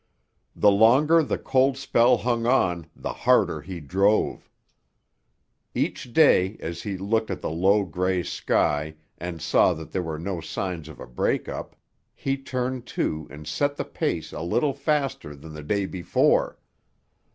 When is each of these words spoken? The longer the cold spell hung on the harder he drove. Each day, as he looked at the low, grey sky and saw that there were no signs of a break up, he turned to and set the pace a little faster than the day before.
The 0.55 0.71
longer 0.71 1.21
the 1.21 1.37
cold 1.37 1.77
spell 1.77 2.17
hung 2.17 2.47
on 2.47 2.89
the 2.95 3.13
harder 3.13 3.61
he 3.61 3.79
drove. 3.79 4.49
Each 5.75 6.11
day, 6.11 6.57
as 6.59 6.81
he 6.81 6.97
looked 6.97 7.29
at 7.29 7.41
the 7.41 7.51
low, 7.51 7.83
grey 7.85 8.23
sky 8.23 8.95
and 9.19 9.39
saw 9.39 9.73
that 9.75 9.91
there 9.91 10.01
were 10.01 10.17
no 10.17 10.41
signs 10.41 10.89
of 10.89 10.99
a 10.99 11.05
break 11.05 11.47
up, 11.47 11.75
he 12.15 12.35
turned 12.35 12.87
to 12.97 13.27
and 13.29 13.45
set 13.45 13.75
the 13.75 13.85
pace 13.85 14.33
a 14.33 14.41
little 14.41 14.73
faster 14.73 15.35
than 15.35 15.53
the 15.53 15.61
day 15.61 15.85
before. 15.85 16.57